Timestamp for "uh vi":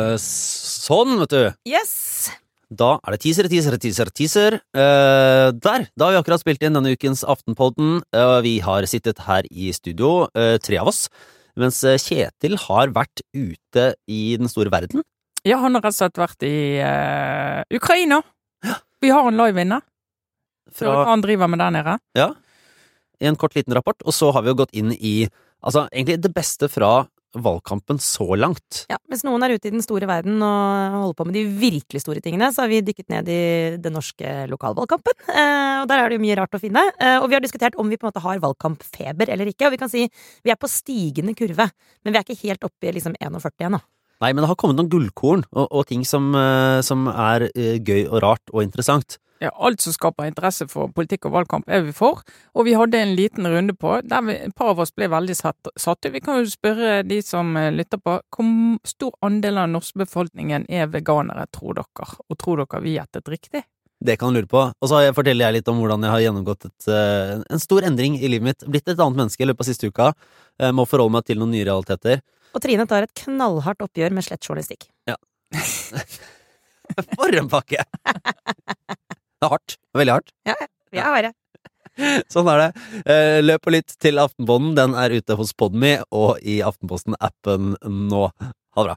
8.14-8.60